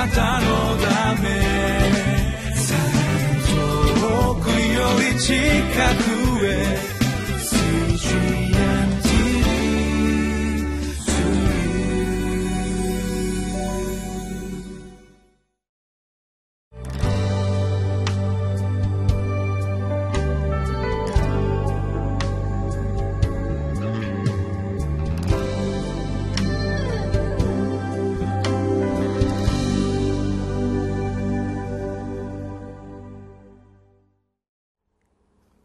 [0.00, 0.46] なたの
[0.78, 1.28] ため。
[4.00, 5.34] 遠くより近
[6.04, 6.09] く。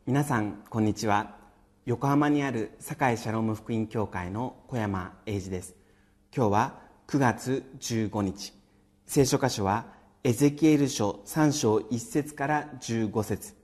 [0.07, 1.35] 皆さんこんにちは。
[1.87, 5.73] 横浜にある堺シャローム福音教会の小山英二です。
[6.31, 8.53] 今日は9月15日。
[9.07, 9.87] 聖書箇所は
[10.23, 13.55] エゼキエル書3章1節から15節。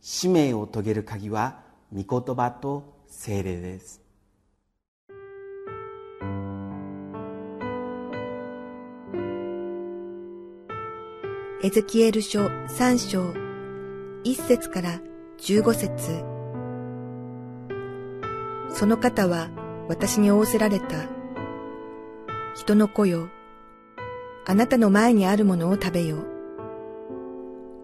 [0.00, 1.60] 使命を遂げる鍵は
[1.94, 4.00] 御言葉と精霊です。
[11.62, 13.22] エゼキエル書3章
[14.24, 15.13] 1節から15節
[15.44, 16.24] 15節
[18.70, 19.50] その方は
[19.90, 20.86] 私に仰せられた。
[22.54, 23.28] 人の子よ、
[24.46, 26.24] あなたの前にあるものを食べよ。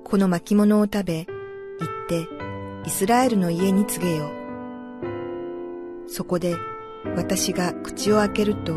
[0.05, 2.27] この巻物を食べ、行って
[2.87, 4.31] イスラエルの家に告げよ。
[6.09, 6.57] そこで
[7.15, 8.75] 私が口を開けると、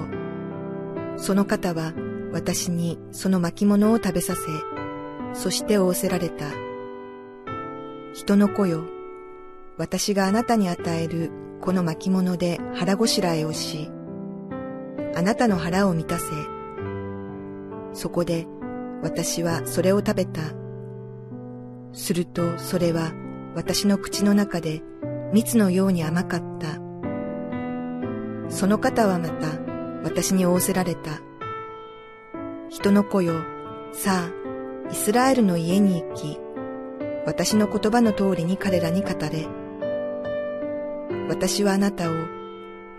[1.15, 1.93] その方は
[2.33, 4.41] 私にその巻物を食べさせ、
[5.33, 6.62] そして仰せられた。
[8.14, 8.83] 人の子よ、
[9.78, 13.89] 私があなたに与えるこの巻物で腹ごしらえをし、
[15.16, 16.25] あなたの腹を満たせ。
[17.94, 18.45] そこで
[19.02, 20.41] 私はそれを食べた。
[21.91, 23.14] するとそれは
[23.56, 24.84] 私の口の中で
[25.31, 26.80] 蜜のように甘かった。
[28.50, 29.47] その方はまた
[30.03, 31.22] 私に仰せられた。
[32.69, 33.34] 人の子よ、
[33.91, 36.39] さあ、イスラエルの家に行き、
[37.25, 39.47] 私の言葉の通りに彼らに語れ。
[41.29, 42.13] 私はあなたを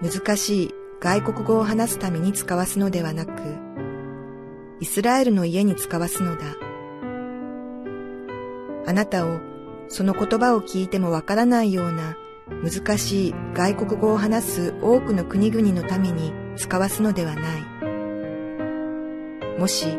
[0.02, 3.30] 難しい外国語を話すために使わすのではなく、
[4.80, 6.44] イスラエルの家に使わすのだ。
[8.86, 9.40] あなたを
[9.88, 12.16] その言葉を聞いてもわからないような
[12.62, 17.62] 難しい外国語を話す多くの国々のために使わすのではない。
[19.58, 19.98] もし、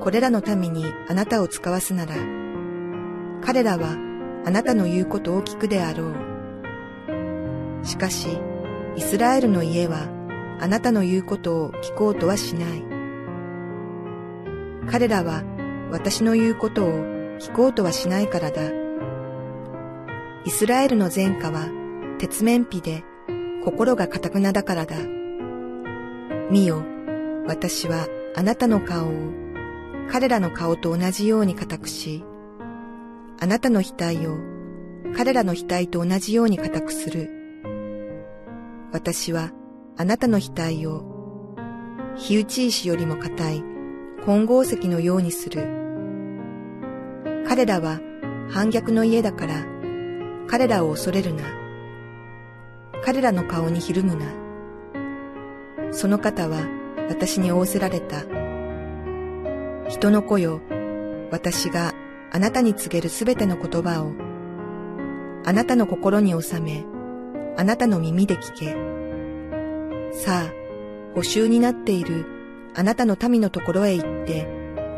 [0.00, 2.41] これらのためにあなたを使わすなら、
[3.44, 3.96] 彼らは
[4.46, 7.84] あなたの言うことを聞くであろう。
[7.84, 8.28] しかし、
[8.96, 10.08] イスラエルの家は
[10.60, 12.84] あなたの言うことを聞こうとはしない。
[14.90, 15.42] 彼らは
[15.90, 16.88] 私の言うことを
[17.38, 18.62] 聞こうとはしないからだ。
[20.44, 21.68] イスラエルの前科は
[22.18, 23.04] 鉄面皮で
[23.64, 24.96] 心が堅くなだからだ。
[26.50, 26.84] 見よ、
[27.46, 29.12] 私はあなたの顔を
[30.10, 32.24] 彼らの顔と同じように固くし、
[33.42, 34.38] あなたの額を
[35.16, 37.28] 彼らの額と同じように固くする。
[38.92, 39.50] 私は
[39.96, 41.56] あなたの額を
[42.14, 43.64] 火打ち石よりも硬い
[44.24, 45.62] 混合石のようにする。
[47.44, 47.98] 彼らは
[48.48, 49.66] 反逆の家だから
[50.46, 51.42] 彼らを恐れるな。
[53.04, 54.26] 彼らの顔にひるむな。
[55.90, 56.60] その方は
[57.08, 58.22] 私に仰せられた。
[59.88, 60.60] 人の子よ、
[61.32, 61.92] 私が
[62.34, 64.14] あなたに告げるすべての言葉を、
[65.44, 66.82] あなたの心に収め、
[67.58, 68.74] あなたの耳で聞け。
[70.14, 70.52] さあ、
[71.14, 72.24] 補修になっている
[72.74, 74.48] あなたの民のところへ行って、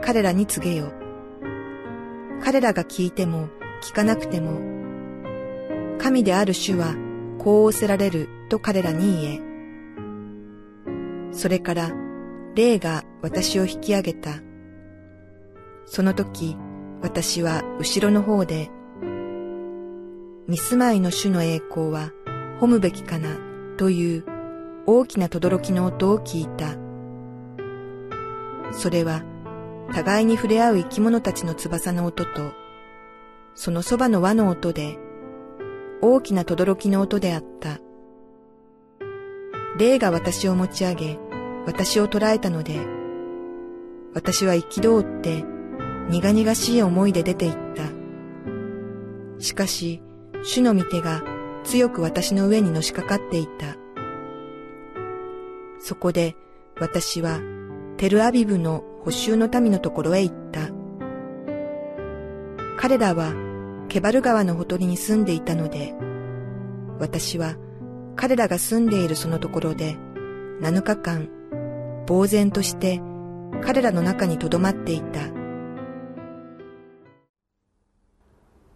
[0.01, 0.93] 彼らに告げよ。
[2.41, 3.49] 彼らが聞いても
[3.83, 4.61] 聞かなくても、
[5.99, 6.95] 神である主は
[7.39, 9.41] こう仰せられると彼らに言え。
[11.33, 11.91] それから、
[12.55, 14.31] 霊が私を引き上げた。
[15.87, 16.57] その時、
[17.05, 18.71] 私は後ろの方で、
[20.49, 22.13] 見住まいの主の栄光は
[22.63, 23.37] 褒むべきかな
[23.77, 24.25] という
[24.87, 26.79] 大きな轟の音を聞いた。
[28.73, 29.23] それは
[29.93, 32.31] 互いに触れ合う生き物たちの翼の音と、
[33.55, 34.99] そのそばの輪の音で、
[36.01, 37.81] 大きな轟の音であった。
[39.77, 41.19] 霊が私を持ち上げ、
[41.67, 42.81] 私を捕らえたので、
[44.15, 45.54] 私は憤って
[46.11, 49.43] 苦々しい思いで出て行った。
[49.43, 50.03] しかし、
[50.43, 51.23] 主の御手が
[51.65, 53.77] 強く私の上にのしかかっていた。
[55.81, 56.37] そこで
[56.79, 57.41] 私は
[57.97, 60.71] テルアビブの補修の民のところへ行った。
[62.77, 63.33] 彼らは
[63.89, 65.95] ケバル川のほとりに住んでいたので、
[66.99, 67.57] 私は
[68.17, 69.97] 彼らが住んでいるそのところで
[70.61, 71.29] 7日間、
[72.09, 73.01] 呆然として
[73.63, 75.44] 彼らの中にとどまっていた。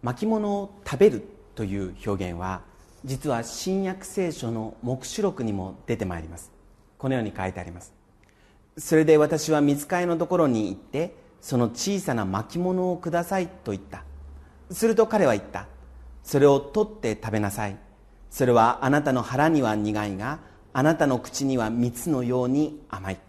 [0.01, 1.23] 巻物を食べる
[1.55, 2.61] という表現は
[3.05, 6.51] 実は新約聖書の黙示録にも出てまいります。
[6.97, 7.93] このように書いてあります。
[8.77, 14.03] それで私は見つかりのところに行ってその小さな巻物をくださいと言った。
[14.71, 15.67] すると彼は言った。
[16.23, 17.77] それを取って食べなさい。
[18.29, 20.39] それはあなたの腹には苦いが
[20.73, 23.19] あなたの口には蜜のように甘い。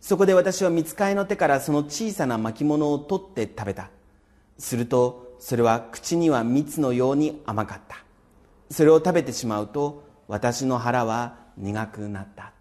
[0.00, 3.90] そこで私は見つかりの手からその小さな巻物を取って食べた。
[4.58, 7.98] するとそれは口には蜜のように甘かった。
[8.70, 12.52] それを食べてしまうと私の腹は苦くなった。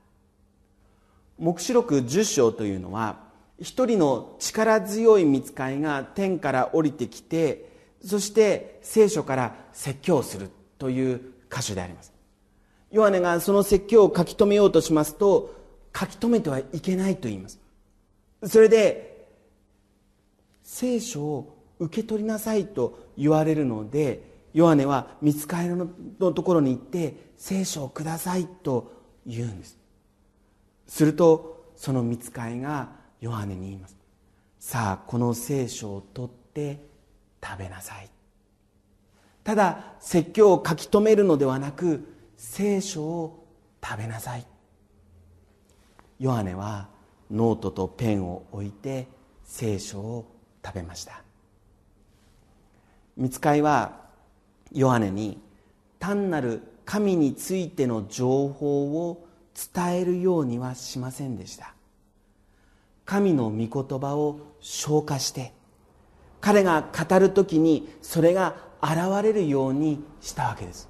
[1.40, 3.20] 黙示録10章というのは
[3.60, 7.70] 一人の力強い見つかいが天から降りてきて
[8.04, 11.22] そして聖書から説教するという
[11.52, 12.14] 箇所であります。
[12.92, 15.54] ヨハネがその説教を書き留めようとしますと
[15.98, 17.60] 書き留めてはいけないと言います。
[18.44, 19.28] それで
[20.64, 25.88] 聖書を受け取りなさいと言われるのでヨハネは見つかりの
[26.34, 28.92] ところに行って聖書をくださいと
[29.26, 29.78] 言うんです。
[30.88, 32.90] するとその見つかりが
[33.22, 33.96] ヨハネに言います。
[34.60, 36.84] さあこの聖書を取って
[37.44, 38.10] 食べなさい。
[39.44, 43.46] ただ説教を書き留めるのではなく聖書を
[43.84, 44.46] 食べなさい。
[46.20, 46.90] ヨハネは
[47.30, 49.08] ノートとペンを置いて
[49.44, 50.26] 聖書を
[50.66, 51.27] 食べました。
[53.18, 53.94] 御使いは
[54.72, 55.42] ヨハネに
[56.00, 59.28] 単なる神についての情報を
[59.76, 61.74] 伝えるようにはしませんでした。
[63.06, 65.54] 神の御言葉を消化して
[66.42, 70.88] 彼が語る時にそれが現れるようにしたわけです。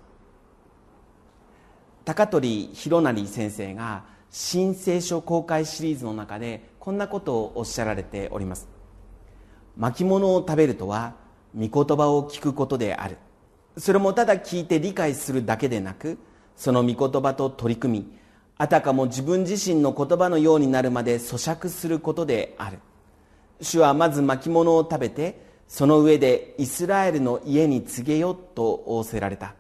[2.04, 8.68] 高取弘成先生が新聖書公開シリーズの中でこんなことをおっしゃられております。
[9.78, 11.16] 巻物を食べるとは
[11.58, 13.18] 御言葉を聞くことである。
[13.78, 16.18] それもただ聞いて理解するだけでなく
[16.56, 18.18] その御言葉と取り組み
[18.58, 22.80] あたかも自分自身の言葉のようになるまで咀嚼することである。
[23.62, 29.56] 主はまず巻物を食べてその上でイスラエルの家に告げよと仰せられた。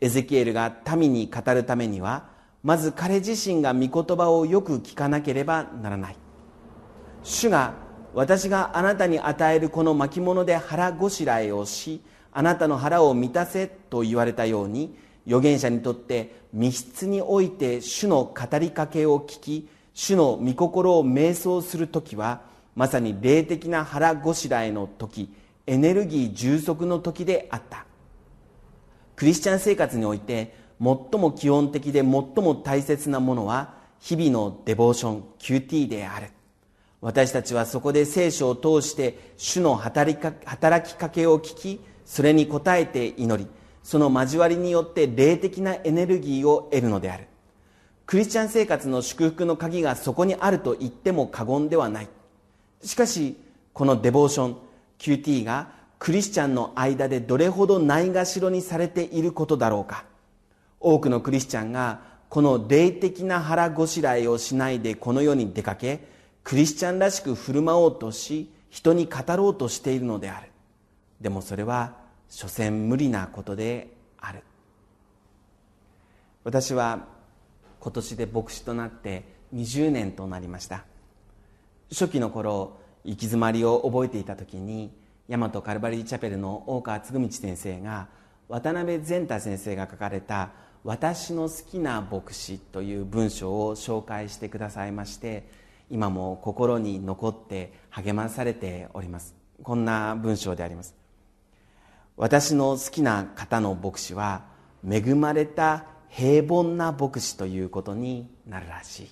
[0.00, 2.28] エゼキエルが民に語るためには
[2.62, 6.16] まず彼自身が御言葉をよく聞かなければならない。
[7.22, 7.74] 主が
[8.12, 12.00] 私があなたに与えるこの巻物で腹ごしらえをし
[12.32, 14.96] あなたの腹を満たせと言われたように
[15.26, 22.42] 預言者にとって密室において主の語りかけを聞き主の御心を瞑想する時は
[22.74, 25.32] まさに霊的な腹ごしらえの時
[25.66, 27.86] エネルギー充足の時であった。
[29.14, 36.28] クリスチャン生活において最も基本的で最も大切なものは日々のデボーション QT である。
[37.00, 43.48] 私たちはそこで聖書を通して主の働きかけを聞きそれに応えて祈り
[43.82, 47.26] その交わりによって霊的なエネルギーを得るのである。
[48.06, 52.08] クリスチャン生活の祝福の鍵がそこにあると言っても過言ではない。
[52.82, 53.36] しかし
[53.72, 54.56] このデボーション
[54.98, 55.68] QT が
[55.98, 60.04] クリスチャンの間でどれほどないがしろにされていることだろうか。
[60.80, 66.04] 多くのクリスチャンがこの霊的な腹ごしらえをしないでこの世に出かけ
[66.44, 70.50] クリスチャンらしく振る舞おうとし人に語ろうとしているのである。
[71.20, 71.96] でもそれは
[72.28, 74.42] 所詮無理なことである。
[76.44, 77.06] 私は
[77.80, 80.84] 今年で牧師となって20年となりました。
[81.90, 84.90] 初期の頃行き詰まりを覚えていた時に
[85.28, 88.08] 大和カルバリーチャペルの大川嗣道先生が
[88.48, 90.50] 渡辺善太先生が書かれた
[90.82, 95.48] 「私の好きな牧師」という文章を紹介してくださいまして
[95.90, 99.34] 今も心に残って励まされております。
[99.62, 100.94] こんな文章であります。
[102.16, 104.44] 私の好きな方の牧師は
[104.88, 109.10] 恵まれた平凡な牧師ということになるらしい。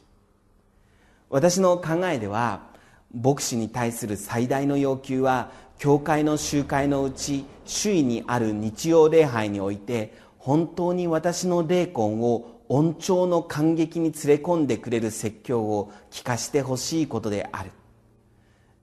[1.30, 2.68] 私の考えでは
[3.14, 17.70] 牧師に対する最大の要求は教会の集会のうち周囲にある日曜礼拝において本当に私の霊魂を恩寵の感激に連れ込んでくれる説教を聞かしてほしいことである。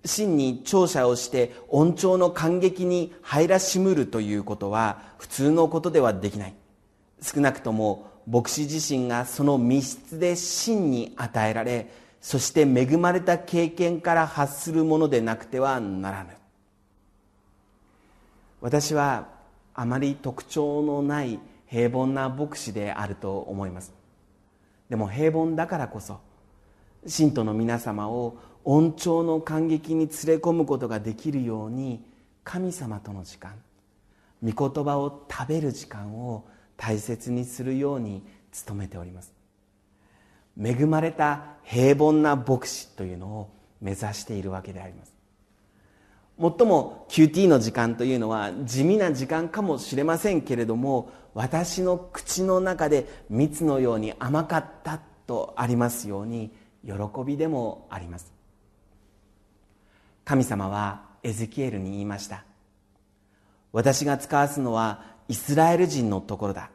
[0.05, 6.53] 真に聴者をして恩寵の感激に入らしむるということは普通のことではできない。
[7.21, 16.31] 少なくとも牧師自身がその密室で真に与えられそして恵まれた経験から発するものでなくてはならぬ。
[18.61, 19.27] 私は
[19.75, 23.93] あまり特徴のない平凡な牧師であると思います。
[24.89, 26.19] でも平凡だからこそ
[27.07, 32.03] 信徒の皆様を恩寵の感激に連れ込むことができるように
[32.43, 33.53] 神様との時間
[34.43, 36.45] 御言葉を食べる時間を
[36.77, 38.23] 大切にするように
[38.67, 39.33] 努めております。
[40.61, 43.49] 恵まれた平凡な牧師というのを
[43.81, 45.14] 目指しているわけであります。
[46.37, 56.51] もっとも QT の時間というのは地味な時間かもしれませんけれども私の口の中で蜜のように甘かったとありますように
[56.85, 56.93] 喜
[57.25, 58.31] びでもあります。
[60.23, 62.43] 神様はエゼキエルに言いました。
[63.71, 66.69] 私が使わすのはイスラエル人のところだ。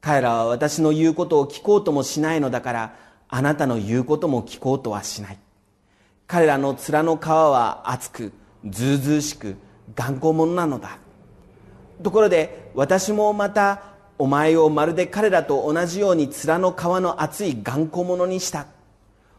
[0.00, 2.96] 彼らは私の言うことを聞こうともしないのだから
[3.28, 5.38] あなたの言うことも聞こうとはしない。
[6.26, 8.32] 彼らの面の皮は厚く
[8.66, 9.56] ずうずうしく
[9.94, 10.98] 頑固者なのだ。
[12.02, 13.82] ところで私もまた
[14.18, 18.66] お前をまるで彼らと同じように面の皮の厚い頑固者にした。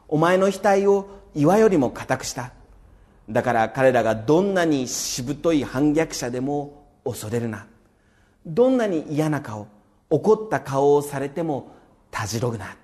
[0.08, 2.52] お前の額を岩よりも固くした。
[3.30, 7.68] だから彼らがどんなにしぶとい反逆者でも恐れるな。
[8.46, 9.68] どんなに嫌な顔
[10.10, 11.72] 怒った顔をされても
[12.12, 12.76] たじろぐな。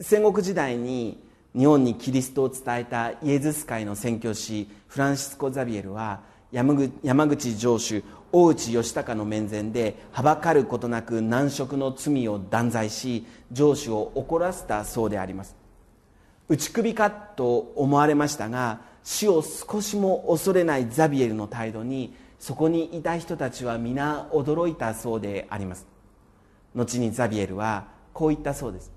[0.00, 1.22] 戦国時代に
[1.56, 6.20] 日本にキリストを伝えたイエズス会の宣教師フランシスコ・ザビエルは
[6.50, 15.54] 山口城主大内義隆の面前ではばかることなく難色の罪を断罪し城主を怒らせたそうであります。
[16.48, 25.86] 打ち首かと思われましたが死を少しも恐れないザビエルの態度にそこにいた人たちは皆驚いたそうであります。
[26.74, 28.93] 後にザビエルはこう言ったそうです。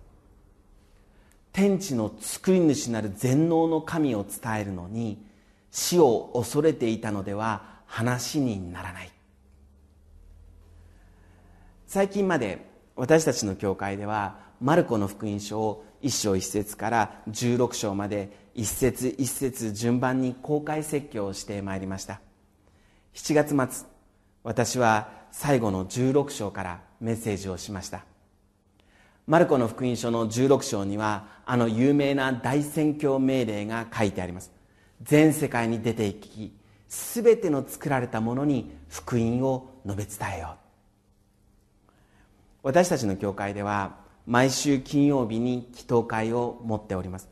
[1.57, 5.25] 天地の作り主なる全能の神を伝えるのに
[5.71, 9.11] 死を恐れていたのでは話にならない。
[11.87, 12.63] 最近まで
[12.95, 22.21] 私たちの教会ではマルコの福音書を1章1節から16章まで一節一節順番に公開説教をしてまいりました。
[23.15, 23.87] 7月末
[24.43, 28.05] 私は最後の16章からメッセージをしました。
[29.27, 34.53] マルコの福音書の16章にはあの有名な大宣教命令が書いてあります。
[35.03, 36.53] 全世界に出て行き
[36.88, 41.88] 全ての作られたものに福音を述べ伝えよう。
[42.63, 47.27] 私たちの教会では毎週金曜日に祈祷会を持っております。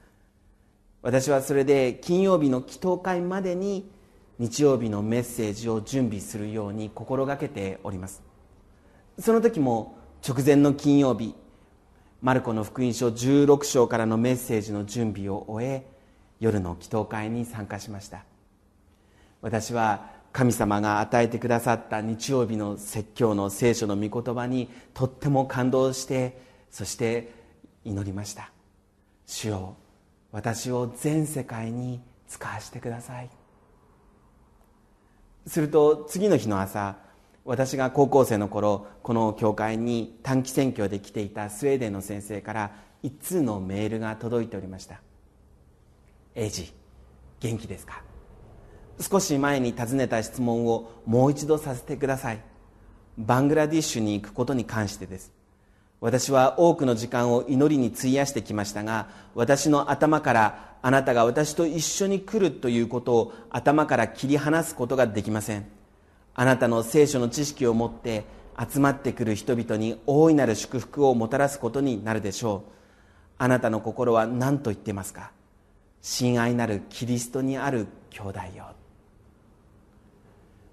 [1.01, 3.89] 私はそれで金曜日の祈祷会までに
[4.37, 8.21] 日曜日のメッセージを準備するように心がけております。
[9.17, 9.97] その時も
[10.27, 11.35] 直前の金曜日
[12.21, 15.85] マルコの福音書16章からのメッセージの準備を終え
[16.39, 18.23] 夜の祈祷会に参加しました。
[19.41, 26.41] 私は神様が与えてくださった日曜日の説教の聖書の御言葉にとっても感動して
[26.71, 27.31] そして
[27.85, 28.51] 祈りました。
[29.25, 29.77] 主よ
[30.31, 33.29] 私を全世界に使わせてください。
[35.47, 36.97] すると次の日の朝
[37.45, 42.71] 私が高校生の頃この教会に短期選挙で来ていたスウェーデンの先生から
[43.03, 44.99] 一通のメールが届いておりました
[46.33, 46.73] 「エイジ
[47.39, 48.01] 元気ですか?」
[48.99, 52.41] 少し前に尋ねた質問をもう一度させてください。
[53.17, 55.33] バングラディッシュに行くことに関してです。
[55.99, 65.74] 私は多くの時間を祈りに費やしてきましたが私の頭からあなたが私と一緒に来るということを頭から切り離すことができません。
[66.35, 68.25] あなたの聖書の知識を持って
[68.59, 72.71] 集まってくる人々に大いなる祝福をもたらすことになるでしょう。
[73.37, 75.31] あなたの心は何と言ってますか？
[76.01, 78.65] 親愛なるキリストにある兄弟よ。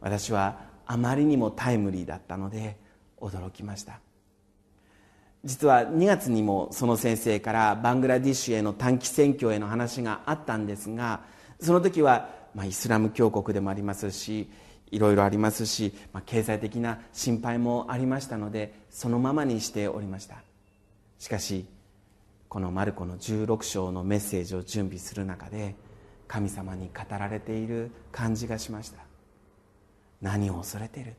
[0.00, 2.76] 私はあまりにもタイムリーだったので
[3.21, 4.00] 驚きました。
[5.45, 11.23] 実は2月にもその先生からバングラディッシュへの短期選挙への話があったんですが
[11.61, 14.49] その時は、まあ、イスラム教国でもありますし
[14.92, 20.37] いろいろありますし、まあ、経済的な心配もありましたのでそのままにしておりました。
[21.18, 21.66] しかし
[22.49, 25.75] このマルコの16章のメッセージを準備する中で
[26.28, 28.99] 神様に語られている感じがしました。
[30.20, 31.14] 何を恐れてる？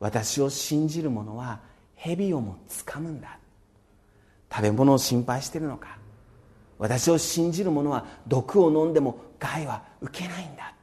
[0.00, 1.60] 私を信じる者は
[1.94, 3.38] 蛇をも掴むんだ。
[4.52, 5.98] 食べ物を心配してるのか？
[6.78, 10.74] 私を信じる者は毒を飲んでも害は受けないんだ。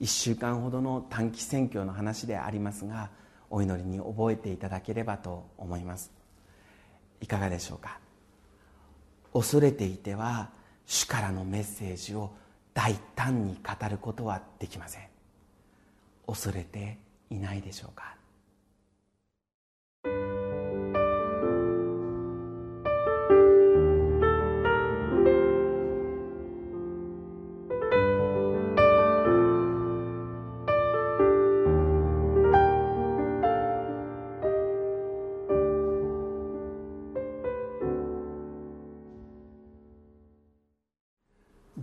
[0.00, 3.10] 1週間ほどの短期選挙の話でありますが
[3.50, 6.10] お祈りに覚えていただければと思います。
[7.20, 7.98] いかがでしょうか？
[9.32, 10.50] 恐れていては
[10.86, 12.34] 主からのメッセージを
[12.74, 15.02] 大胆に語ることはできません。
[16.26, 16.98] 恐れて
[17.30, 18.16] いないでしょうか？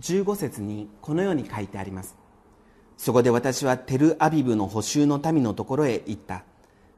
[0.02, 2.16] 15節にこのように書いてあります。
[2.98, 6.44] そこで私はテルアビブの補修の民のところへ行った。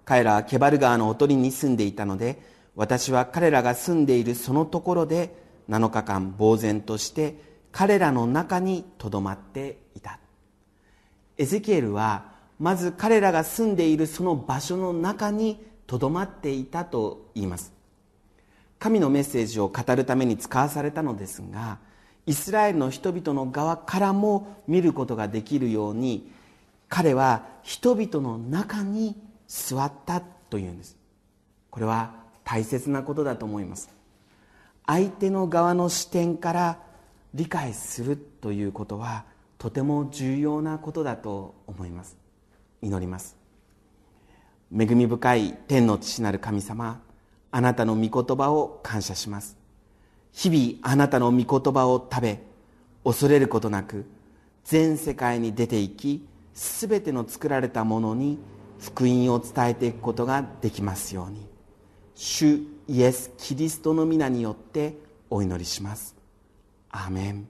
[0.05, 2.43] 彼らはケバル川のほとりに住んでいたので
[2.77, 5.35] 私は彼らが住んでいるそのところで
[5.71, 7.39] 7日間呆然として
[7.73, 10.19] 彼らの中にとどまっていた。
[11.39, 17.73] エゼキエルはまず彼らが住んでいるその場所の中にとどまっていたと言います。
[18.79, 21.79] 神のメッセージを語るために使わされたのですが
[22.27, 26.31] イスラエルの人々の側からも見ることができるように
[26.89, 29.17] 彼は人々の中に
[29.49, 30.97] 座ったというんです。
[31.71, 32.15] これは
[32.45, 33.91] 大切なことだと思います。
[34.87, 36.79] 相手の側の視点から
[37.33, 39.25] 理解するということは
[39.59, 42.17] とても重要なことだと思います。
[42.81, 43.37] 祈ります。
[44.77, 47.01] 恵み深い天の父なる神様
[47.51, 49.64] あなたの御言葉を感謝します。
[50.35, 52.41] 日々あなたの御言葉を食べ
[53.05, 54.05] 恐れることなく
[54.65, 58.39] 全世界に出ていき全ての作られたものに
[58.81, 61.47] 福音を伝えていくことができますように。
[62.17, 64.95] 主イエス・キリストの皆によって
[65.31, 66.15] お祈りします。
[66.91, 67.49] アーメン。